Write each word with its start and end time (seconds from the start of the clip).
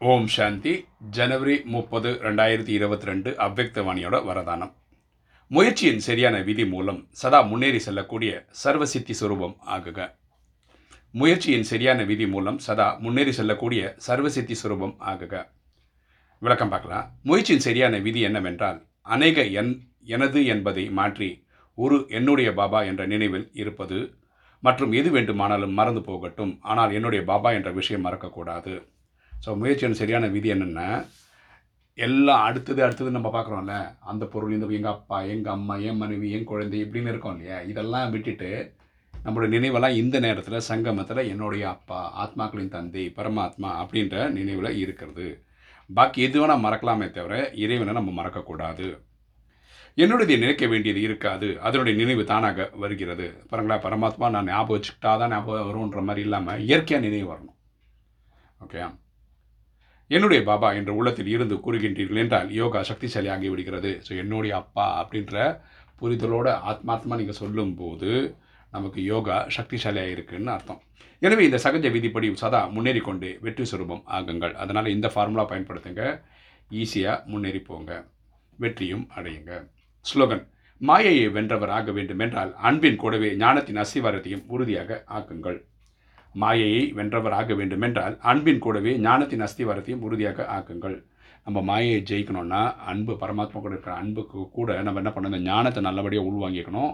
ஓம் 0.00 0.26
சாந்தி. 0.26 0.72
ஜனவரி 1.16 1.54
முப்பது 1.64 2.10
ரெண்டாயிரத்தி 2.24 2.68
இருபத்தி 2.68 3.06
ரெண்டு 3.06 3.30
அவ்வக்தவாணியோட 3.44 4.16
வரதானம். 4.28 4.72
முயற்சியின் 5.50 5.98
சரியான 5.98 6.36
விதி 6.38 6.64
மூலம் 6.66 6.98
சதா 7.20 7.40
முன்னேறி 7.40 7.78
செல்லக்கூடிய 7.78 8.32
சர்வசித்தி 8.62 9.14
சுரூபம் 9.20 9.54
ஆகுக. 9.76 10.08
முயற்சியின் 11.10 11.62
சரியான 11.62 12.02
விதி 12.02 12.26
மூலம் 12.26 12.58
சதா 12.58 12.98
முன்னேறி 13.04 13.32
செல்லக்கூடிய 13.32 13.96
சர்வசித்தி 14.06 14.56
சுரூபம் 14.62 14.94
ஆகுக. 15.12 15.34
விளக்கம் 16.38 16.68
பார்க்கலாம். 16.68 17.06
முயற்சியின் 17.22 17.64
சரியான 17.68 17.98
விதி 17.98 18.20
என்னவென்றால் 18.20 18.80
அநேக 19.00 19.44
என் 19.60 19.72
எனது 20.16 20.46
என்பதை 20.46 20.90
மாற்றி 20.90 21.46
ஒரு 21.74 22.06
என்னுடைய 22.08 22.52
பாபா 22.54 22.82
என்ற 22.82 23.06
நினைவில் 23.06 23.50
இருப்பது. 23.52 24.00
மற்றும் 24.60 24.92
எது 24.92 25.10
வேண்டுமானாலும் 25.10 25.78
மறந்து 25.78 26.00
போகட்டும். 26.00 26.58
ஆனால் 26.60 26.92
என்னுடைய 26.92 27.24
பாபா 27.24 27.52
என்ற 27.52 27.70
விஷயம் 27.70 28.04
மறக்கக்கூடாது. 28.04 28.74
ஸோ 29.44 29.50
முயற்சியான 29.60 29.98
சரியான 30.00 30.26
விதி 30.26 30.52
என்னென்னா? 30.52 30.88
எல்லாம் 31.98 32.44
அடுத்தது 32.44 32.80
அடுத்தது 32.84 33.10
நம்ம 33.10 33.28
பார்க்குறோம்ல. 33.34 33.74
அந்த 34.00 34.24
பொருள் 34.26 34.54
இந்த 34.56 34.66
எங்கள் 34.78 34.92
அப்பா 34.92 35.18
எங்கள் 35.22 35.52
அம்மா 35.52 35.74
என் 35.88 35.96
மனைவி 35.96 36.30
என் 36.30 36.48
குழந்தை 36.52 36.78
இப்படின்னு 36.84 37.12
இருக்கோம் 37.12 37.36
இல்லையா? 37.36 37.58
இதெல்லாம் 37.60 38.12
விட்டுட்டு 38.14 38.50
நம்மளோட 39.14 39.48
நினைவெல்லாம் 39.56 39.98
இந்த 40.02 40.16
நேரத்தில் 40.20 40.66
சங்கமத்தில் 40.70 41.28
என்னுடைய 41.32 41.64
அப்பா 41.68 42.00
ஆத்மாக்களின் 42.22 42.74
தந்தை 42.74 43.04
பரமாத்மா 43.18 43.70
அப்படின்ற 43.82 44.30
நினைவில் 44.38 44.78
இருக்கிறது. 44.78 45.26
பாக்கி 45.90 46.20
எது 46.26 46.38
வேணால் 46.40 46.64
மறக்கலாமே 46.64 47.06
தவிர 47.10 47.34
இறைவனை 47.64 47.94
நம்ம 47.98 48.12
மறக்கக்கூடாது. 48.18 48.88
என்னுடைய 49.98 50.36
நினைக்க 50.38 50.66
வேண்டியது 50.66 51.00
இருக்காது. 51.00 51.48
அதனுடைய 51.66 51.94
நினைவு 52.00 52.22
தானாக 52.24 52.68
வருகிறது. 52.82 53.26
பாருங்களா 53.50 53.78
பரமாத்மா 53.86 54.28
நான் 54.36 54.50
ஞாபகம் 54.52 54.76
வச்சுக்கிட்டா 54.76 55.12
தான் 55.22 55.34
ஞாபகம் 55.36 55.68
வரும்ன்ற 55.70 56.02
மாதிரி 56.08 56.24
இல்லாமல் 56.26 56.62
இயற்கையாக 56.68 57.06
நினைவு 57.06 57.28
வரணும். 57.32 57.56
ஓகே 58.60 58.80
என்னுடைய 60.10 60.40
பாபா 60.48 60.68
என்ற 60.78 60.90
உள்ளத்தில் 60.98 61.30
இருந்து 61.34 61.56
கூறுகின்றீர்கள் 61.64 62.22
என்றால் 62.22 62.48
யோகா 62.60 62.80
சக்திசாலி 62.90 63.28
ஆகி 63.34 63.48
விடுகிறது. 63.52 63.90
ஸோ 64.06 64.12
என்னுடைய 64.22 64.54
அப்பா 64.62 64.86
அப்படின்ற 65.02 65.36
புரிதலோட 66.00 66.48
ஆத்மாத்மா 66.70 67.14
நீங்கள் 67.20 67.40
சொல்லும்போது 67.42 68.10
நமக்கு 68.72 69.00
யோகா 69.12 69.36
சக்திசாலியாக 69.56 70.14
இருக்குன்னு 70.14 70.50
அர்த்தம். 70.56 70.80
எனவே 71.24 71.42
இந்த 71.48 71.58
சகஜ 71.64 71.90
விதிப்படி 71.96 72.28
சதா 72.44 72.60
முன்னேறி 72.76 73.00
கொண்டு 73.08 73.28
வெற்றி 73.44 73.64
சுரூபம் 73.70 74.02
ஆகுங்கள். 74.16 74.54
அதனால் 74.62 74.94
இந்த 74.94 75.08
ஃபார்முலா 75.14 75.44
பயன்படுத்துங்க. 75.52 76.02
ஈஸியாக 76.80 77.22
முன்னேறி 77.32 77.60
போங்க. 77.68 77.92
வெற்றியும் 78.62 79.06
அடையுங்க. 79.18 79.52
ஸ்லோகன் 80.06 80.42
மாயையை 80.80 81.26
வென்றவர் 81.36 81.72
ஆக 81.76 81.92
வேண்டுமென்றால் 81.98 82.50
அன்பின் 82.68 83.00
கூடவே 83.02 83.28
ஞானத்தின் 83.42 83.80
அசிவாரத்தையும் 83.82 84.44
உறுதியாக 84.54 84.98
ஆக்குங்கள். 85.18 85.58
மாயையை 86.34 86.92
வென்றவர் 86.98 87.56
வேண்டுமென்றால் 87.56 88.18
அன்பின் 88.20 88.58
கூடவே 88.58 88.92
ஞானத்தின் 88.98 89.44
அஸ்திவாரத்தையும் 89.46 90.04
உறுதியாக 90.08 90.46
ஆக்குங்கள். 90.56 90.96
நம்ம 91.44 91.60
மாயையை 91.60 92.02
ஜெயிக்கணும்னா 92.10 92.60
அன்பு 92.90 93.12
பரமாத்மா 93.12 93.58
கூட 93.60 93.72
இருக்கிற 93.72 93.94
அன்புக்கு 93.96 94.50
கூட 94.50 94.82
நம்ம 94.82 95.00
என்ன 95.02 95.12
பண்ணணும்? 95.14 95.34
இந்த 95.34 95.50
ஞானத்தை 95.50 95.82
நல்லபடியாக 95.82 96.30
உள்வாங்கிக்கணும். 96.30 96.92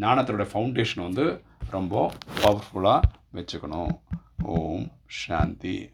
ஞானத்தினுடைய 0.00 0.48
ஃபவுண்டேஷன் 0.52 1.06
வந்து 1.08 1.26
ரொம்ப 1.70 2.12
பவர்ஃபுல்லாக 2.42 3.00
வச்சுக்கணும். 3.36 3.92
ஓம் 4.42 4.86
சாந்தி. 5.06 5.90